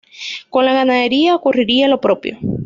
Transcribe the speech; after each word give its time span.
Con 0.49 0.65
la 0.65 0.73
ganadería 0.73 1.35
ocurría 1.35 1.87
lo 1.87 2.01
propio. 2.01 2.39